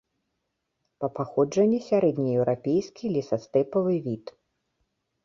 [1.01, 4.25] Па паходжанні сярэднееўрапейскі лесастэпавы від.